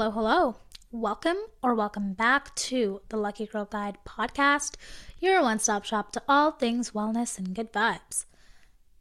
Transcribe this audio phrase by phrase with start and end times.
[0.00, 0.56] hello, hello.
[0.90, 4.76] Welcome or welcome back to the Lucky Girl Guide podcast,
[5.18, 8.24] your one stop shop to all things wellness and good vibes.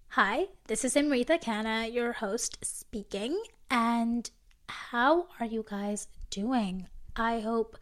[0.10, 3.42] Hi, this is Amritha Kanna, your host, speaking.
[3.72, 4.30] And
[4.68, 6.88] how are you guys doing?
[7.16, 7.78] I hope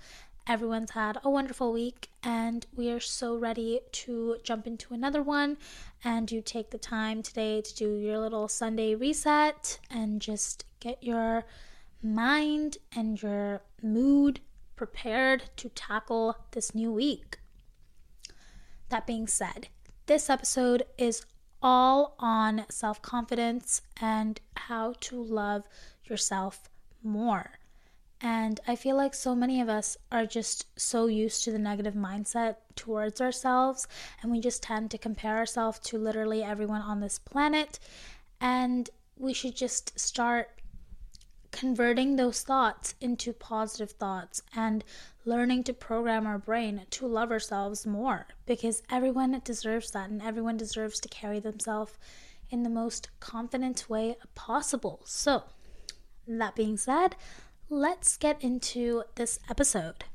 [0.45, 5.57] everyone's had a wonderful week and we are so ready to jump into another one.
[6.03, 11.01] And you take the time today to do your little Sunday reset and just get
[11.01, 11.45] your
[12.01, 14.39] mind and your mood
[14.75, 17.39] prepared to tackle this new week.
[18.89, 19.67] That being said,
[20.05, 21.25] this episode is
[21.61, 25.67] all on self confidence and how to love
[26.05, 26.69] yourself
[27.03, 27.59] more.
[28.19, 31.93] And I feel like so many of us are just so used to the negative
[31.93, 33.87] mindset towards ourselves,
[34.21, 37.79] and we just tend to compare ourselves to literally everyone on this planet.
[38.41, 40.49] And we should just start
[41.57, 44.83] converting those thoughts into positive thoughts and
[45.25, 50.55] learning to program our brain to love ourselves more because everyone deserves that and everyone
[50.55, 51.97] deserves to carry themselves
[52.51, 55.01] in the most confident way possible.
[55.03, 55.45] So,
[56.27, 57.15] that being said,
[57.71, 60.05] let's get into this episode.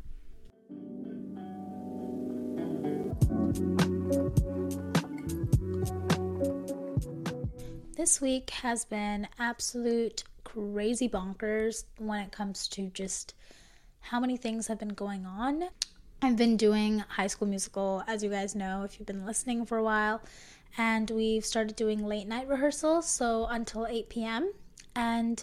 [7.97, 13.35] This week has been absolute crazy bonkers when it comes to just
[14.01, 15.65] how many things have been going on.
[16.21, 19.79] I've been doing High School Musical, as you guys know, if you've been listening for
[19.79, 20.21] a while,
[20.77, 24.53] and we've started doing late night rehearsals, so until 8 p.m.
[24.95, 25.43] And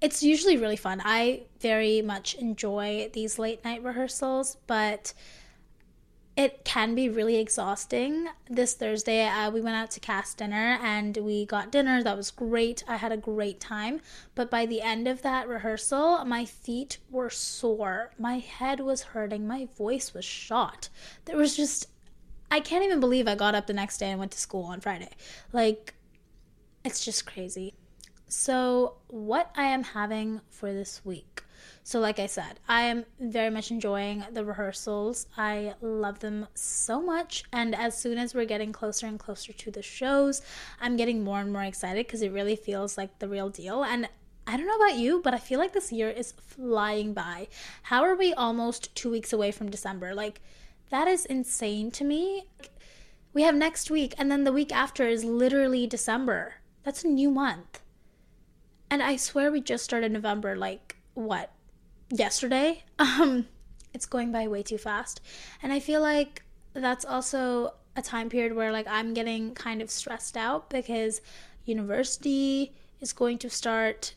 [0.00, 1.02] it's usually really fun.
[1.04, 5.12] I very much enjoy these late night rehearsals, but
[6.38, 8.28] it can be really exhausting.
[8.48, 12.00] This Thursday, uh, we went out to cast dinner and we got dinner.
[12.00, 12.84] That was great.
[12.86, 14.00] I had a great time.
[14.36, 18.12] But by the end of that rehearsal, my feet were sore.
[18.20, 19.48] My head was hurting.
[19.48, 20.90] My voice was shot.
[21.24, 21.88] There was just,
[22.52, 24.80] I can't even believe I got up the next day and went to school on
[24.80, 25.10] Friday.
[25.52, 25.94] Like,
[26.84, 27.74] it's just crazy.
[28.28, 31.42] So, what I am having for this week
[31.82, 35.26] so, like I said, I am very much enjoying the rehearsals.
[35.36, 37.44] I love them so much.
[37.52, 40.42] And as soon as we're getting closer and closer to the shows,
[40.80, 43.82] I'm getting more and more excited because it really feels like the real deal.
[43.84, 44.08] And
[44.46, 47.48] I don't know about you, but I feel like this year is flying by.
[47.82, 50.14] How are we almost two weeks away from December?
[50.14, 50.40] Like,
[50.90, 52.46] that is insane to me.
[53.34, 56.54] We have next week, and then the week after is literally December.
[56.82, 57.82] That's a new month.
[58.90, 61.52] And I swear we just started November, like, what,
[62.10, 62.84] yesterday.
[63.00, 63.46] Um,
[63.94, 65.20] it's going by way too fast.
[65.62, 66.42] And I feel like
[66.74, 71.20] that's also a time period where like I'm getting kind of stressed out because
[71.64, 74.14] university is going to start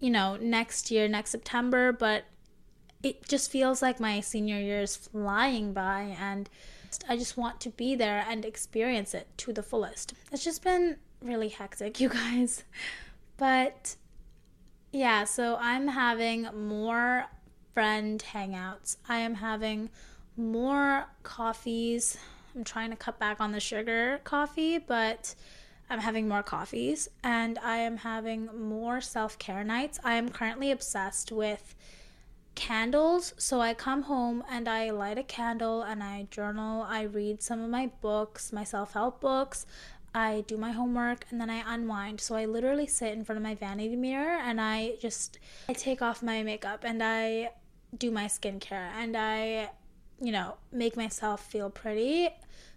[0.00, 2.24] you know next year next September but
[3.02, 6.48] it just feels like my senior year is flying by and
[7.08, 10.14] I just want to be there and experience it to the fullest.
[10.32, 12.64] It's just been really hectic, you guys.
[13.36, 13.96] But
[14.92, 17.26] yeah, so I'm having more
[17.74, 18.96] friend hangouts.
[19.08, 19.90] I am having
[20.36, 22.16] more coffees.
[22.54, 25.34] I'm trying to cut back on the sugar coffee, but
[25.88, 29.98] I'm having more coffees and I am having more self care nights.
[30.04, 31.74] I am currently obsessed with
[32.54, 33.34] candles.
[33.38, 36.82] So I come home and I light a candle and I journal.
[36.82, 39.66] I read some of my books, my self help books.
[40.14, 42.20] I do my homework and then I unwind.
[42.20, 45.38] So I literally sit in front of my vanity mirror and I just
[45.68, 47.50] I take off my makeup and I
[47.96, 49.70] do my skincare and I
[50.20, 52.28] you know, make myself feel pretty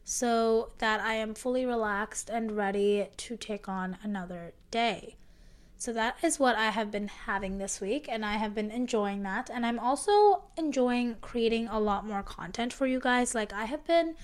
[0.03, 5.15] so that I am fully relaxed and ready to take on another day.
[5.77, 9.23] So that is what I have been having this week, and I have been enjoying
[9.23, 9.49] that.
[9.53, 13.35] And I'm also enjoying creating a lot more content for you guys.
[13.35, 14.15] Like, I have been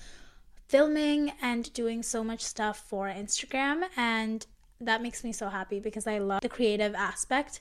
[0.70, 3.82] filming and doing so much stuff for Instagram.
[3.96, 4.46] And
[4.80, 7.60] that makes me so happy because I love the creative aspect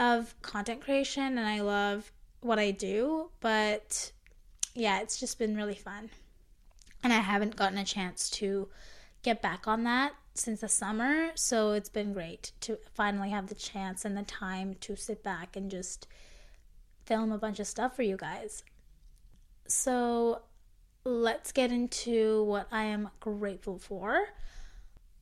[0.00, 2.10] of content creation and I love
[2.40, 3.28] what I do.
[3.40, 4.12] But
[4.74, 6.08] yeah, it's just been really fun.
[7.04, 8.68] And I haven't gotten a chance to
[9.22, 11.32] get back on that since the summer.
[11.34, 15.54] So it's been great to finally have the chance and the time to sit back
[15.54, 16.08] and just
[17.04, 18.64] film a bunch of stuff for you guys.
[19.66, 20.40] So
[21.08, 24.28] let's get into what I am grateful for.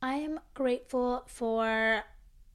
[0.03, 2.03] I am grateful for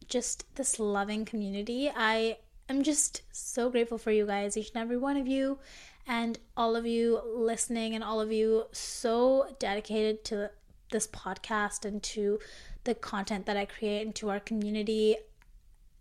[0.07, 1.89] just this loving community.
[1.95, 5.59] I am just so grateful for you guys, each and every one of you,
[6.05, 10.51] and all of you listening, and all of you so dedicated to
[10.91, 12.37] this podcast and to
[12.83, 15.15] the content that I create and to our community.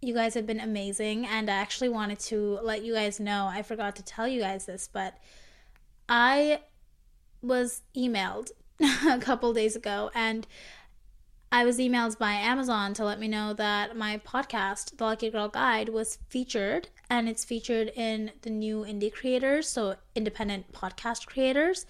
[0.02, 3.46] You guys have been amazing, and I actually wanted to let you guys know.
[3.46, 5.16] I forgot to tell you guys this, but
[6.08, 6.60] I
[7.42, 8.50] was emailed
[9.08, 10.46] a couple days ago, and
[11.52, 15.48] I was emailed by Amazon to let me know that my podcast, The Lucky Girl
[15.48, 21.86] Guide, was featured, and it's featured in the new indie creators, so independent podcast creators.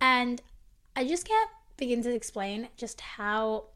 [0.00, 0.42] And
[0.96, 3.66] I just can't begin to explain just how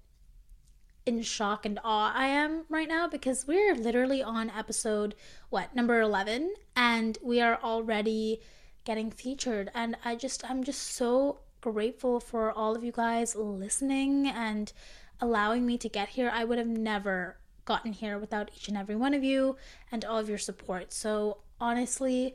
[1.06, 5.14] in shock and awe I am right now because we're literally on episode
[5.50, 8.40] what number 11 and we are already
[8.84, 14.26] getting featured and I just I'm just so grateful for all of you guys listening
[14.26, 14.72] and
[15.20, 16.30] allowing me to get here.
[16.32, 19.56] I would have never gotten here without each and every one of you
[19.90, 20.92] and all of your support.
[20.92, 22.34] So honestly,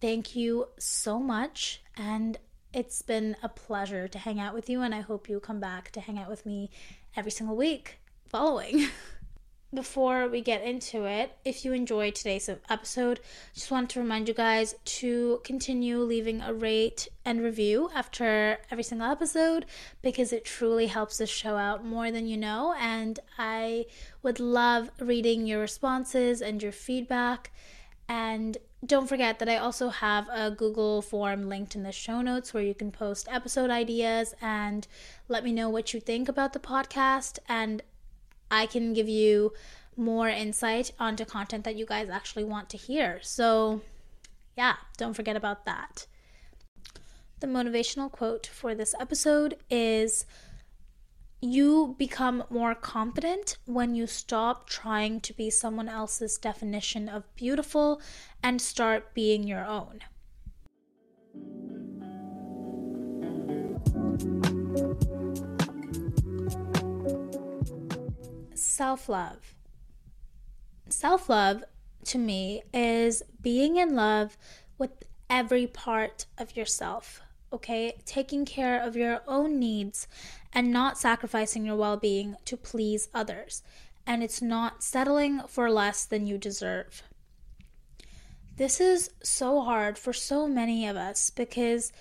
[0.00, 2.36] thank you so much and
[2.72, 5.92] it's been a pleasure to hang out with you and I hope you come back
[5.92, 6.70] to hang out with me
[7.16, 8.88] every single week following.
[9.74, 13.18] Before we get into it, if you enjoyed today's episode,
[13.54, 18.84] just want to remind you guys to continue leaving a rate and review after every
[18.84, 19.66] single episode
[20.00, 22.72] because it truly helps the show out more than you know.
[22.78, 23.86] And I
[24.22, 27.50] would love reading your responses and your feedback.
[28.08, 28.56] And
[28.86, 32.62] don't forget that I also have a Google form linked in the show notes where
[32.62, 34.86] you can post episode ideas and
[35.26, 37.40] let me know what you think about the podcast.
[37.48, 37.82] And
[38.50, 39.52] I can give you
[39.96, 43.20] more insight onto content that you guys actually want to hear.
[43.22, 43.80] So,
[44.56, 46.06] yeah, don't forget about that.
[47.40, 50.24] The motivational quote for this episode is
[51.40, 58.00] You become more confident when you stop trying to be someone else's definition of beautiful
[58.42, 60.00] and start being your own.
[68.74, 69.54] Self love.
[70.88, 71.62] Self love
[72.06, 74.36] to me is being in love
[74.78, 74.90] with
[75.30, 77.22] every part of yourself,
[77.52, 77.96] okay?
[78.04, 80.08] Taking care of your own needs
[80.52, 83.62] and not sacrificing your well being to please others.
[84.06, 87.04] And it's not settling for less than you deserve.
[88.56, 91.92] This is so hard for so many of us because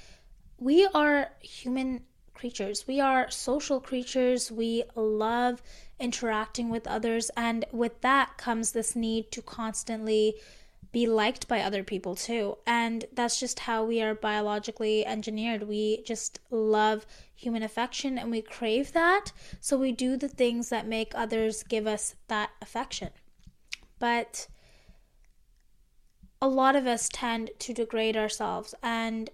[0.57, 2.01] we are human
[2.33, 2.85] creatures.
[2.87, 4.51] We are social creatures.
[4.51, 5.61] We love
[6.03, 7.31] interacting with others.
[7.38, 10.35] And with that comes this need to constantly
[10.91, 12.57] be liked by other people too.
[12.67, 15.63] And that's just how we are biologically engineered.
[15.63, 19.31] We just love human affection and we crave that.
[19.59, 23.09] So we do the things that make others give us that affection.
[23.97, 24.47] But
[26.41, 29.29] a lot of us tend to degrade ourselves and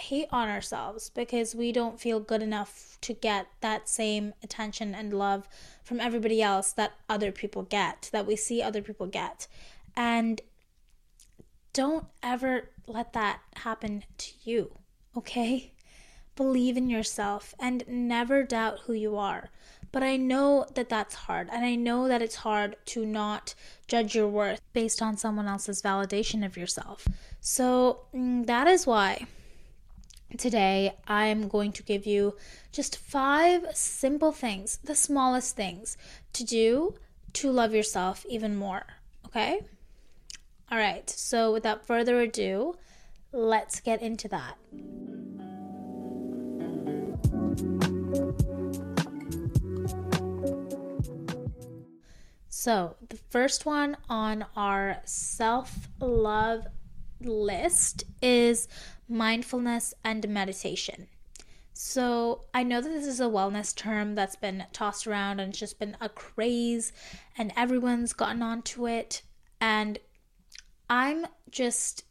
[0.00, 5.12] hate on ourselves because we don't feel good enough to get that same attention and
[5.12, 5.48] love
[5.82, 9.46] from everybody else that other people get, that we see other people get.
[9.96, 10.40] And
[11.72, 14.72] don't ever let that happen to you,
[15.16, 15.72] okay?
[16.36, 19.50] Believe in yourself and never doubt who you are.
[19.92, 23.54] But I know that that's hard, and I know that it's hard to not
[23.88, 27.08] judge your worth based on someone else's validation of yourself.
[27.40, 29.26] So mm, that is why
[30.38, 32.36] Today, I'm going to give you
[32.72, 35.96] just five simple things, the smallest things
[36.34, 36.94] to do
[37.34, 38.86] to love yourself even more.
[39.26, 39.60] Okay?
[40.70, 42.76] All right, so without further ado,
[43.32, 44.56] let's get into that.
[52.48, 56.66] So, the first one on our self love
[57.20, 58.68] list is
[59.10, 61.08] mindfulness and meditation.
[61.72, 65.58] So, I know that this is a wellness term that's been tossed around and it's
[65.58, 66.92] just been a craze,
[67.38, 69.22] and everyone's gotten onto it.
[69.60, 69.98] And
[70.88, 72.04] I'm just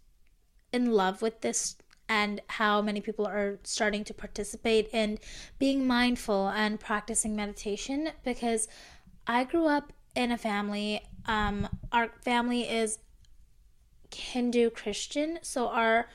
[0.71, 1.75] in love with this
[2.07, 5.19] and how many people are starting to participate in
[5.59, 8.67] being mindful and practicing meditation because
[9.27, 11.01] I grew up in a family.
[11.27, 12.97] Um, our family is
[14.13, 15.37] Hindu Christian.
[15.43, 16.09] So our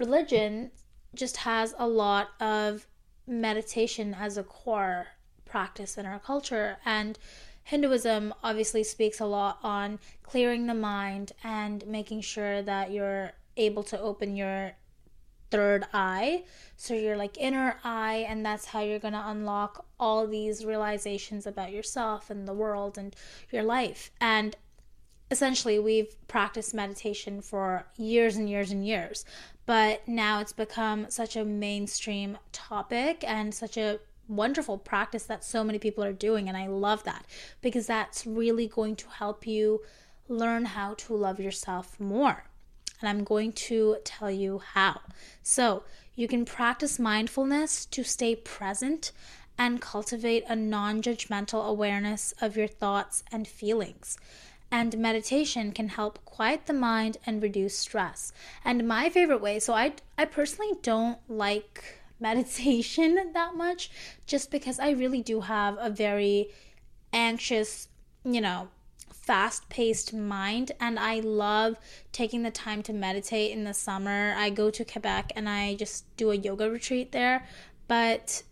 [0.00, 0.70] religion
[1.14, 2.86] just has a lot of
[3.26, 5.08] meditation as a core
[5.44, 6.78] practice in our culture.
[6.84, 7.18] And
[7.64, 13.82] Hinduism obviously speaks a lot on clearing the mind and making sure that you're able
[13.84, 14.72] to open your
[15.50, 16.44] third eye.
[16.76, 21.72] So your like inner eye, and that's how you're gonna unlock all these realizations about
[21.72, 23.14] yourself and the world and
[23.50, 24.10] your life.
[24.20, 24.56] And
[25.30, 29.24] essentially we've practiced meditation for years and years and years
[29.66, 35.64] but now it's become such a mainstream topic and such a wonderful practice that so
[35.64, 36.48] many people are doing.
[36.48, 37.24] And I love that
[37.60, 39.82] because that's really going to help you
[40.28, 42.44] learn how to love yourself more.
[43.00, 45.00] And I'm going to tell you how.
[45.42, 49.12] So, you can practice mindfulness to stay present
[49.56, 54.18] and cultivate a non judgmental awareness of your thoughts and feelings.
[54.70, 58.32] And meditation can help quiet the mind and reduce stress.
[58.64, 63.90] And my favorite way, so I, I personally don't like meditation that much
[64.26, 66.48] just because I really do have a very
[67.12, 67.88] anxious,
[68.24, 68.68] you know,
[69.28, 71.76] fast paced mind and I love
[72.12, 74.34] taking the time to meditate in the summer.
[74.36, 77.46] I go to Quebec and I just do a yoga retreat there,
[77.88, 78.42] but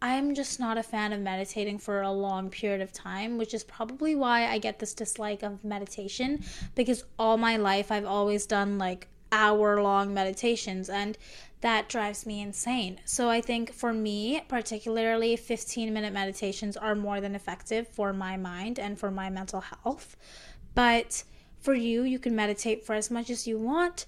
[0.00, 3.64] I'm just not a fan of meditating for a long period of time, which is
[3.64, 8.78] probably why I get this dislike of meditation because all my life I've always done
[8.78, 11.18] like hour long meditations and
[11.60, 13.00] that drives me insane.
[13.04, 18.36] So I think for me, particularly 15 minute meditations are more than effective for my
[18.36, 20.16] mind and for my mental health.
[20.74, 21.24] But
[21.58, 24.06] for you, you can meditate for as much as you want.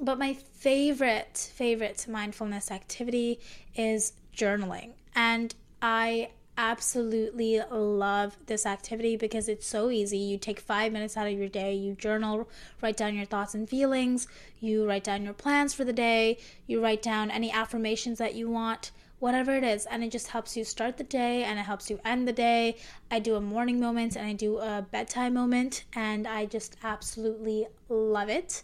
[0.00, 3.40] But my favorite, favorite mindfulness activity
[3.74, 4.92] is journaling.
[5.16, 10.18] And I absolutely love this activity because it's so easy.
[10.18, 12.48] You take five minutes out of your day, you journal,
[12.80, 14.26] write down your thoughts and feelings,
[14.60, 18.48] you write down your plans for the day, you write down any affirmations that you
[18.48, 19.86] want, whatever it is.
[19.86, 22.76] And it just helps you start the day and it helps you end the day.
[23.10, 27.66] I do a morning moment and I do a bedtime moment, and I just absolutely
[27.88, 28.62] love it.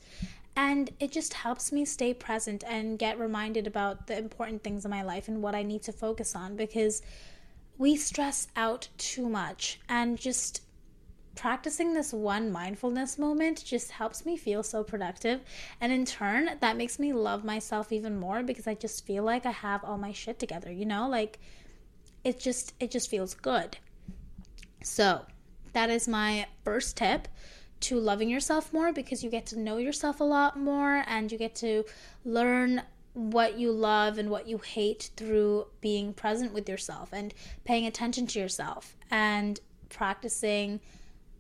[0.55, 4.91] And it just helps me stay present and get reminded about the important things in
[4.91, 7.03] my life and what I need to focus on because
[7.79, 9.81] we stress out too much.
[9.89, 10.63] And just
[11.35, 15.41] practicing this one mindfulness moment just helps me feel so productive.
[15.81, 19.47] And in turn that makes me love myself even more because i just feel like
[19.47, 21.09] i have all my shit together you know?
[21.09, 21.39] Like
[22.25, 23.79] it just it just feels good.
[24.83, 25.23] So
[25.73, 27.29] that is my first tip
[27.83, 31.39] to loving yourself more because you get to know yourself a lot more and you
[31.39, 31.85] get to
[32.25, 32.83] learn
[33.15, 37.35] what you love and what you hate through being present with yourself and
[37.65, 39.61] paying attention to yourself and
[39.91, 40.81] practicing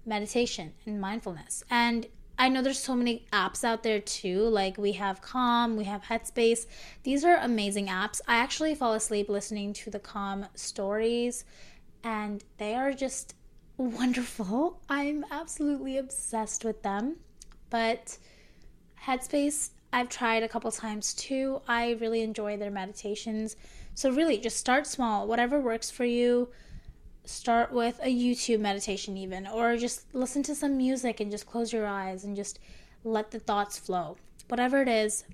[0.04, 1.64] meditation and mindfulness.
[1.70, 2.06] And
[2.38, 4.40] I know there's so many apps out there too.
[4.40, 6.66] Like we have Calm, we have Headspace.
[7.04, 8.20] These are amazing apps.
[8.26, 11.44] I actually fall asleep listening to the Calm stories
[12.04, 13.34] and they are just
[13.82, 14.80] wonderful.
[14.88, 17.16] I'm absolutely obsessed with them.
[17.70, 18.18] But
[19.04, 21.60] Headspace I've tried a couple times too.
[21.68, 23.56] I really enjoy their meditations.
[23.94, 25.26] So, really, just start small.
[25.26, 26.48] Whatever works for you.
[27.24, 31.72] Start with a YouTube meditation, even, or just listen to some music and just close
[31.72, 32.58] your eyes and just
[33.04, 34.16] let the thoughts flow.
[34.48, 35.24] Whatever it is,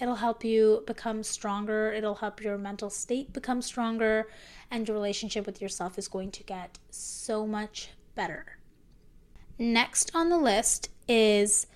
[0.00, 1.92] it'll help you become stronger.
[1.92, 4.28] It'll help your mental state become stronger,
[4.70, 8.58] and your relationship with yourself is going to get so much better.
[9.58, 11.66] Next on the list is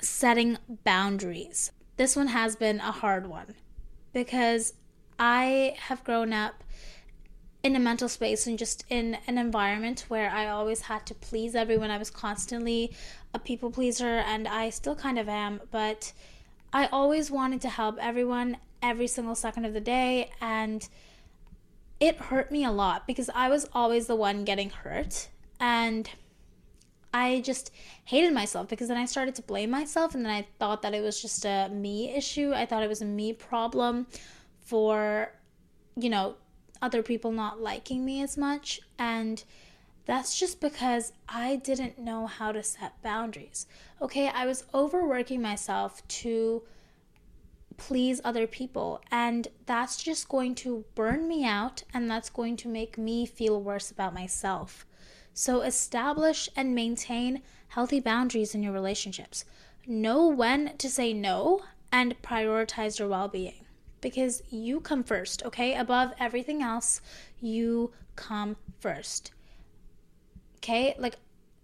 [0.00, 1.72] setting boundaries.
[1.96, 3.54] This one has been a hard one
[4.12, 4.74] because
[5.18, 6.64] I have grown up
[7.62, 11.54] in a mental space and just in an environment where I always had to please
[11.54, 11.90] everyone.
[11.90, 12.94] I was constantly
[13.34, 16.12] a people pleaser and I still kind of am, but
[16.72, 20.88] I always wanted to help everyone every single second of the day and
[21.98, 26.08] it hurt me a lot because I was always the one getting hurt and
[27.12, 27.72] I just
[28.04, 31.02] hated myself because then I started to blame myself and then I thought that it
[31.02, 32.52] was just a me issue.
[32.54, 34.06] I thought it was a me problem
[34.60, 35.32] for,
[35.96, 36.36] you know,
[36.80, 38.80] other people not liking me as much.
[38.98, 39.42] And
[40.06, 43.66] that's just because I didn't know how to set boundaries.
[44.00, 46.62] Okay, I was overworking myself to
[47.76, 52.68] please other people, and that's just going to burn me out and that's going to
[52.68, 54.86] make me feel worse about myself.
[55.32, 59.44] So establish and maintain healthy boundaries in your relationships.
[59.86, 63.64] Know when to say no and prioritize your well being
[64.00, 65.74] because you come first, okay?
[65.74, 67.00] Above everything else,
[67.40, 69.30] you come first.
[70.62, 70.94] Okay?
[70.98, 71.16] Like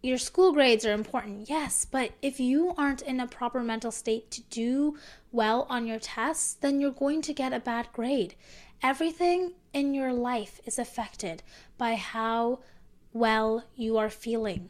[0.03, 4.31] your school grades are important, yes, but if you aren't in a proper mental state
[4.31, 4.97] to do
[5.33, 8.35] well on your tests, then you're going to get a bad grade.
[8.83, 11.43] Everything in your life is affected
[11.77, 12.61] by how
[13.13, 14.69] well you are feeling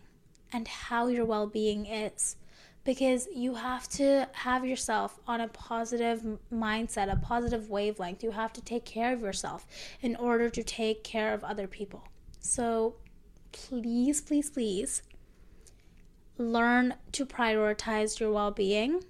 [0.52, 2.36] and how your well being is.
[2.84, 8.22] Because you have to have yourself on a positive mindset, a positive wavelength.
[8.22, 9.66] You have to take care of yourself
[10.00, 12.04] in order to take care of other people.
[12.38, 12.94] So
[13.52, 15.02] please, please, please
[16.38, 19.02] learn to prioritize your well being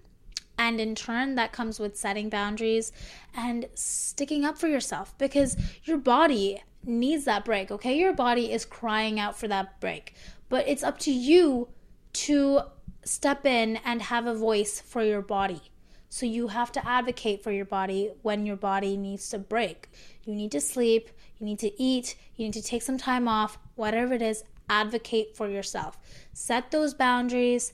[0.58, 2.92] And in turn, that comes with setting boundaries
[3.34, 7.98] and sticking up for yourself because your body needs that break, okay?
[7.98, 10.14] Your body is crying out for that break.
[10.48, 11.68] But it's up to you
[12.14, 12.60] to
[13.04, 15.60] step in and have a voice for your body.
[16.08, 19.90] So you have to advocate for your body when your body needs to break.
[20.24, 23.58] You need to sleep, you need to eat, you need to take some time off,
[23.74, 25.98] whatever it is, advocate for yourself.
[26.32, 27.72] Set those boundaries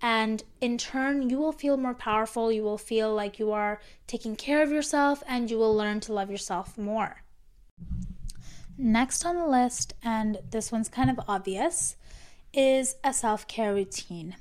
[0.00, 4.34] and in turn you will feel more powerful you will feel like you are taking
[4.34, 7.22] care of yourself and you will learn to love yourself more.
[8.76, 11.96] Next on the list and this one's kind of obvious
[12.52, 14.36] is a self-care routine.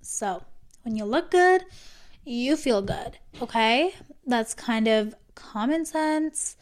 [0.00, 0.42] So
[0.82, 1.64] when you look good
[2.24, 3.94] you feel good okay?
[4.26, 6.56] That's kind of common sense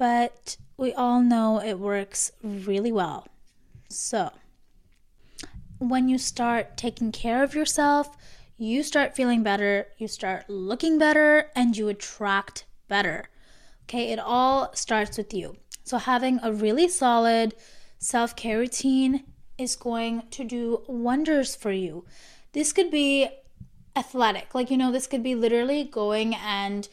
[0.00, 3.28] but we all know it works really well
[3.88, 4.30] so
[5.80, 8.16] when you start taking care of yourself,
[8.58, 13.30] you start feeling better, you start looking better, and you attract better.
[13.84, 15.56] Okay, it all starts with you.
[15.82, 17.54] So, having a really solid
[17.98, 19.24] self care routine
[19.56, 22.04] is going to do wonders for you.
[22.52, 23.28] This could be
[23.96, 26.88] athletic, like, you know, this could be literally going and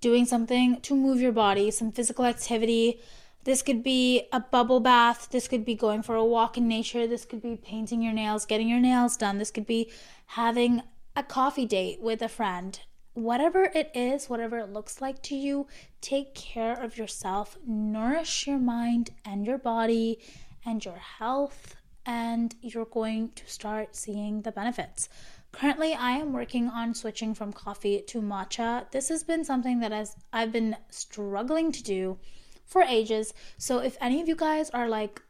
[0.00, 3.00] doing something to move your body, some physical activity
[3.44, 5.28] this could be a bubble bath.
[5.30, 7.06] This could be going for a walk in nature.
[7.06, 9.38] This could be painting your nails, getting your nails done.
[9.38, 9.90] This could be
[10.26, 10.82] having
[11.16, 12.78] a coffee date with a friend.
[13.14, 15.66] Whatever it is, whatever it looks like to you,
[16.02, 17.56] take care of yourself.
[17.66, 20.18] Nourish your mind and your body
[20.64, 25.08] and your health, and you're going to start seeing the benefits.
[25.52, 28.90] Currently, I am working on switching from coffee to matcha.
[28.90, 32.18] This has been something that has I've been struggling to do
[32.64, 33.34] for ages.
[33.58, 35.22] So if any of you guys are like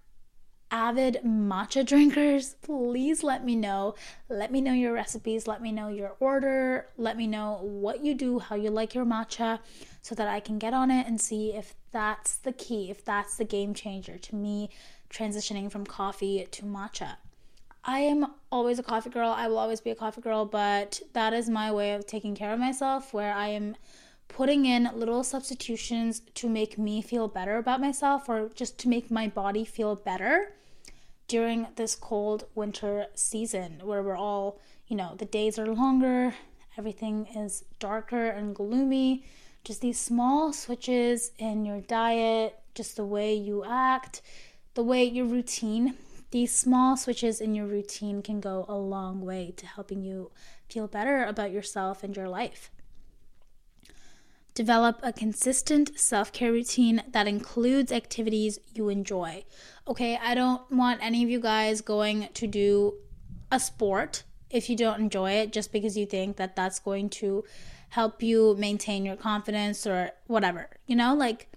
[0.70, 3.94] avid matcha drinkers, please let me know.
[4.28, 8.14] Let me know your recipes, let me know your order, let me know what you
[8.14, 9.58] do, how you like your matcha,
[10.02, 13.36] so that I can get on it and see if that's the key, if that's
[13.36, 14.70] the game changer to me
[15.08, 17.16] transitioning from coffee to matcha.
[17.84, 19.30] I am always a coffee girl.
[19.30, 22.52] I will always be a coffee girl, but that is my way of taking care
[22.52, 23.76] of myself where I am
[24.28, 29.10] putting in little substitutions to make me feel better about myself or just to make
[29.10, 30.52] my body feel better
[31.26, 36.34] during this cold winter season where we're all, you know, the days are longer,
[36.76, 39.24] everything is darker and gloomy.
[39.64, 44.22] Just these small switches in your diet, just the way you act,
[44.74, 45.94] the way your routine,
[46.30, 50.30] these small switches in your routine can go a long way to helping you
[50.68, 52.70] feel better about yourself and your life.
[54.54, 59.44] Develop a consistent self care routine that includes activities you enjoy.
[59.88, 62.94] Okay, I don't want any of you guys going to do
[63.50, 67.44] a sport if you don't enjoy it just because you think that that's going to
[67.90, 70.68] help you maintain your confidence or whatever.
[70.86, 71.48] You know, like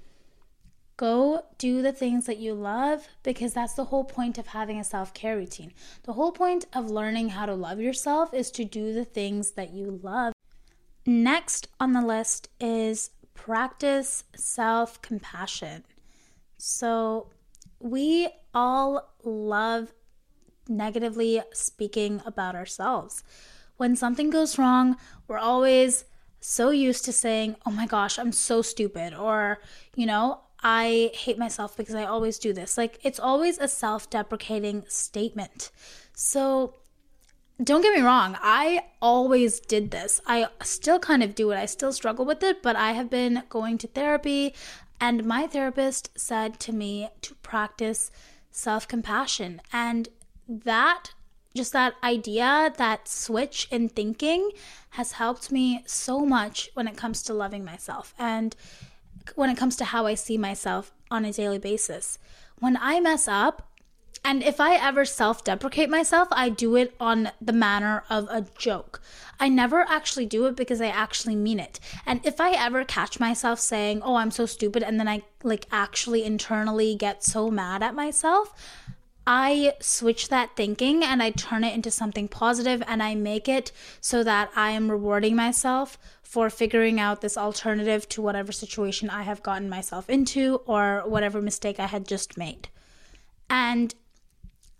[0.98, 4.84] go do the things that you love because that's the whole point of having a
[4.84, 5.74] self care routine.
[6.04, 9.74] The whole point of learning how to love yourself is to do the things that
[9.74, 10.34] you love
[11.06, 15.84] Next on the list is practice self compassion.
[16.58, 17.30] So,
[17.80, 19.94] we all love
[20.70, 23.22] negatively speaking about ourselves.
[23.76, 24.96] When something goes wrong,
[25.28, 26.06] we're always
[26.40, 29.60] so used to saying, Oh my gosh, I'm so stupid, or,
[29.98, 32.78] you know, I hate myself because I always do this.
[32.78, 35.72] Like, it's always a self deprecating statement.
[36.14, 36.76] So,
[37.62, 40.20] don't get me wrong, I always did this.
[40.26, 41.58] I still kind of do it.
[41.58, 44.54] I still struggle with it, but I have been going to therapy,
[45.00, 48.10] and my therapist said to me to practice
[48.50, 49.62] self compassion.
[49.74, 50.08] And
[50.48, 51.12] that,
[51.56, 54.52] just that idea, that switch in thinking
[54.92, 58.56] has helped me so much when it comes to loving myself and
[59.36, 62.18] when it comes to how I see myself on a daily basis.
[62.60, 63.70] When I mess up,
[64.26, 68.46] and if I ever self deprecate myself, I do it on the manner of a
[68.58, 69.02] joke.
[69.40, 71.80] I never actually do it because I actually mean it.
[72.06, 75.68] And if I ever catch myself saying, oh, I'm so stupid, and then I like
[75.72, 78.54] actually internally get so mad at myself,
[79.26, 83.72] I switch that thinking and I turn it into something positive and I make it
[84.02, 85.98] so that I am rewarding myself
[86.34, 91.44] for figuring out this alternative to whatever situation I have gotten myself into or whatever
[91.44, 92.70] mistake I had just made.
[93.52, 93.94] And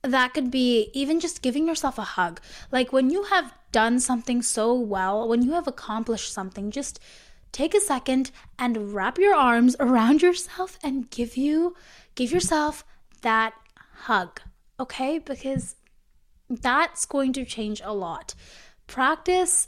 [0.02, 2.42] that could be even just giving yourself a hug.
[2.72, 7.00] Like when you have done something so well, when you have accomplished something, just
[7.52, 11.76] take a second and wrap your arms around yourself and give you
[12.16, 12.84] give yourself
[13.22, 13.54] that
[14.06, 14.42] hug.
[14.80, 15.20] Okay?
[15.20, 15.76] Because
[16.50, 18.34] that's going to change a lot.
[18.88, 19.68] Practice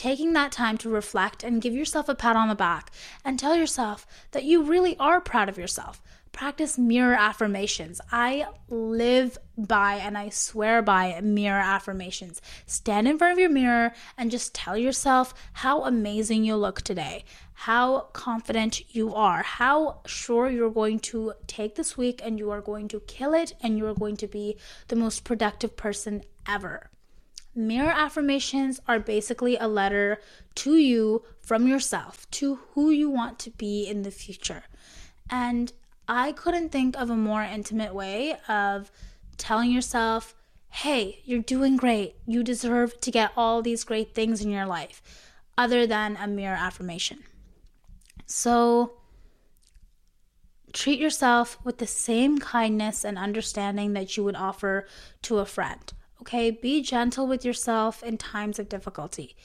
[0.00, 2.90] taking that time to reflect and give yourself a pat on the back
[3.22, 6.00] and tell yourself that you really are proud of yourself.
[6.32, 8.00] Practice mirror affirmations.
[8.10, 12.40] I live by and I swear by mirror affirmations.
[12.64, 17.26] Stand in front of your mirror and just tell yourself how amazing you look today,
[17.52, 22.62] how confident you are, how sure you're going to take this week and you are
[22.62, 24.56] going to kill it and you are going to be
[24.88, 26.88] the most productive person ever.
[27.54, 30.20] Mirror affirmations are basically a letter
[30.56, 34.64] to you from yourself, to who you want to be in the future.
[35.28, 35.72] And
[36.08, 38.90] I couldn't think of a more intimate way of
[39.36, 40.34] telling yourself,
[40.70, 42.16] hey, you're doing great.
[42.26, 45.02] You deserve to get all these great things in your life,
[45.58, 47.24] other than a mirror affirmation.
[48.26, 48.92] So,
[50.72, 54.86] treat yourself with the same kindness and understanding that you would offer
[55.22, 55.92] to a friend.
[56.20, 59.36] Okay, be gentle with yourself in times of difficulty.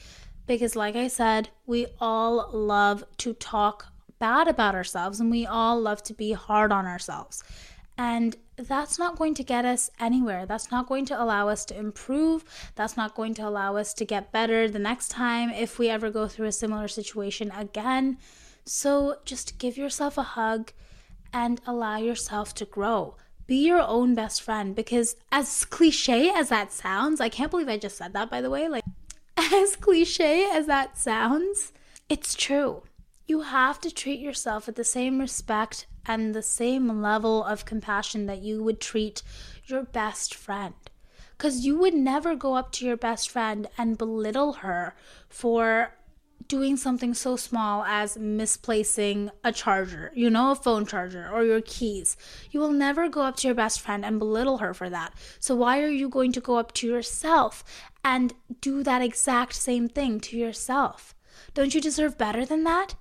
[0.48, 3.88] Because, like I said, we all love to talk
[4.20, 7.44] bad about ourselves and we all love to be hard on ourselves.
[7.98, 10.46] And that's not going to get us anywhere.
[10.46, 12.44] That's not going to allow us to improve.
[12.76, 16.10] That's not going to allow us to get better the next time if we ever
[16.10, 18.18] go through a similar situation again.
[18.66, 20.72] So just give yourself a hug
[21.34, 23.16] and allow yourself to grow.
[23.48, 27.78] Be your own best friend because, as cliche as that sounds, I can't believe I
[27.78, 28.68] just said that, by the way.
[28.68, 28.84] Like,
[29.38, 31.72] as cliche as that sounds,
[32.10, 32.84] it's true
[33.28, 38.28] you have to treat yourself with the same respect and the same level of compassion
[38.28, 39.24] that you would treat
[39.66, 40.76] your best friend.
[41.38, 44.96] Because you would never go up to your best friend and belittle her
[45.28, 45.96] for
[46.48, 51.62] doing something so small as misplacing a charger, you know, a phone charger or your
[51.62, 52.18] keys.
[52.52, 55.14] You will never go up to your best friend and belittle her for that.
[55.40, 57.64] So, why are you going to go up to yourself
[58.04, 61.16] and do that exact same thing to yourself?
[61.54, 62.96] Don't you deserve better than that?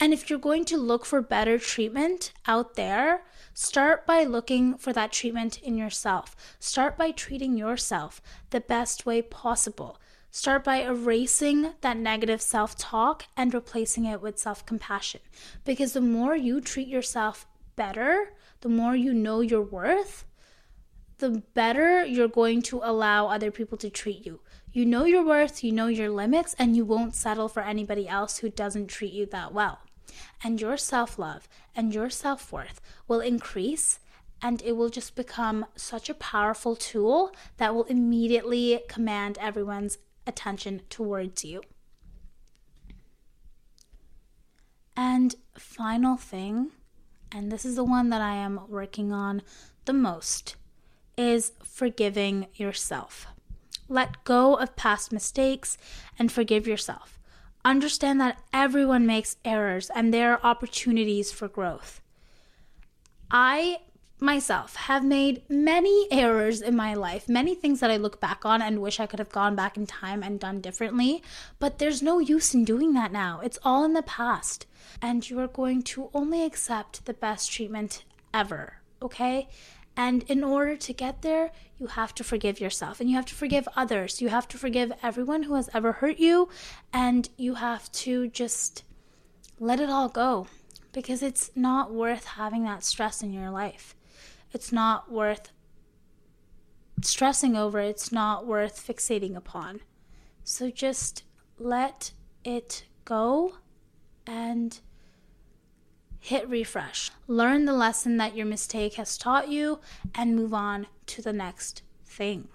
[0.00, 4.92] And if you're going to look for better treatment out there, start by looking for
[4.92, 6.36] that treatment in yourself.
[6.60, 9.98] Start by treating yourself the best way possible.
[10.30, 15.20] Start by erasing that negative self talk and replacing it with self compassion.
[15.64, 20.24] Because the more you treat yourself better, the more you know your worth,
[21.18, 24.40] the better you're going to allow other people to treat you.
[24.72, 28.38] You know your worth, you know your limits, and you won't settle for anybody else
[28.38, 29.80] who doesn't treat you that well
[30.42, 33.98] and your self love and your self worth will increase
[34.40, 40.82] and it will just become such a powerful tool that will immediately command everyone's attention
[40.88, 41.62] towards you.
[44.96, 46.70] And final thing,
[47.32, 49.42] and this is the one that I am working on
[49.84, 50.56] the most,
[51.16, 53.26] is forgiving yourself.
[53.88, 55.78] Let go of past mistakes
[56.18, 57.18] and forgive yourself
[57.64, 62.00] understand that everyone makes errors and there are opportunities for growth.
[63.30, 63.78] I
[64.20, 68.60] myself have made many errors in my life, many things that I look back on
[68.60, 71.22] and wish I could have gone back in time and done differently,
[71.58, 73.40] but there's no use in doing that now.
[73.42, 74.66] It's all in the past.
[75.00, 78.04] And you are going to only accept the best treatment
[78.34, 79.48] ever, okay?
[79.96, 83.34] And in order to get there, you have to forgive yourself and you have to
[83.34, 84.20] forgive others.
[84.20, 86.48] You have to forgive everyone who has ever hurt you.
[86.92, 88.84] And you have to just
[89.58, 90.46] let it all go
[90.92, 93.96] because it's not worth having that stress in your life.
[94.52, 95.50] It's not worth
[97.02, 99.80] stressing over, it's not worth fixating upon.
[100.44, 101.24] So just
[101.58, 102.12] let
[102.44, 103.56] it go
[104.26, 104.80] and
[106.20, 107.10] hit refresh.
[107.26, 109.80] Learn the lesson that your mistake has taught you
[110.14, 112.48] and move on to the next thing.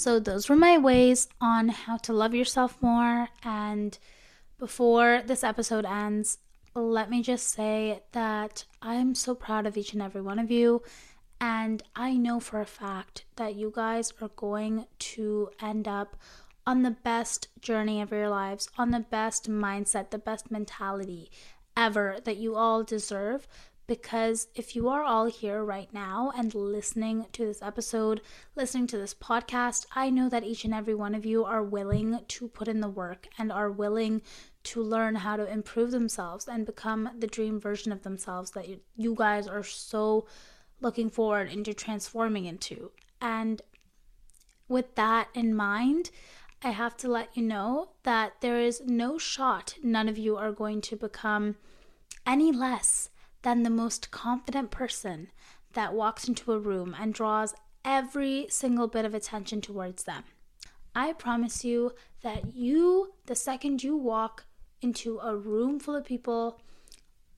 [0.00, 3.28] So, those were my ways on how to love yourself more.
[3.42, 3.98] And
[4.58, 6.38] before this episode ends,
[6.74, 10.82] let me just say that I'm so proud of each and every one of you.
[11.38, 16.16] And I know for a fact that you guys are going to end up
[16.66, 21.30] on the best journey of your lives, on the best mindset, the best mentality
[21.76, 23.46] ever that you all deserve.
[23.90, 28.20] Because if you are all here right now and listening to this episode,
[28.54, 32.20] listening to this podcast, I know that each and every one of you are willing
[32.28, 34.22] to put in the work and are willing
[34.62, 39.12] to learn how to improve themselves and become the dream version of themselves that you,
[39.16, 40.24] guys are so
[40.80, 42.92] looking forward into transforming into.
[43.20, 43.60] And
[44.68, 46.10] with that in mind,
[46.62, 50.52] I have to let you know that there is no shot none of you are
[50.52, 51.56] going to become
[52.24, 53.10] any less
[53.42, 55.28] than the most confident person
[55.72, 60.24] that walks into a room and draws every single bit of attention towards them.
[60.94, 64.44] I promise you that you, the second you walk
[64.82, 66.60] into a room full of people,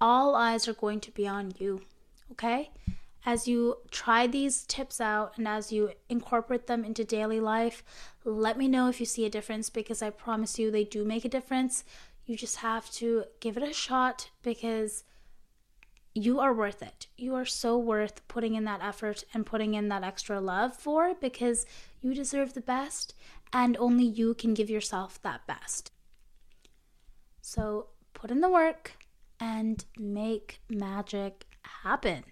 [0.00, 1.82] all eyes are going to be on you.
[2.32, 2.70] Okay?
[3.24, 7.84] As you try these tips out and as you incorporate them into daily life,
[8.24, 11.24] let me know if you see a difference because I promise you they do make
[11.24, 11.84] a difference.
[12.26, 15.04] You just have to give it a shot because
[16.14, 17.06] you are worth it.
[17.16, 21.14] You are so worth putting in that effort and putting in that extra love for
[21.14, 21.66] because
[22.00, 23.14] you deserve the best
[23.52, 25.90] and only you can give yourself that best.
[27.40, 28.92] So put in the work
[29.40, 31.46] and make magic
[31.82, 32.24] happen.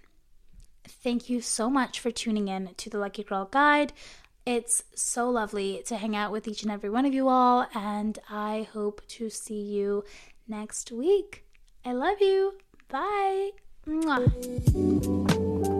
[0.83, 3.93] Thank you so much for tuning in to the Lucky Girl Guide.
[4.45, 8.17] It's so lovely to hang out with each and every one of you all, and
[8.27, 10.03] I hope to see you
[10.47, 11.45] next week.
[11.85, 12.57] I love you.
[12.87, 13.51] Bye.
[13.85, 15.70] 嗯啊。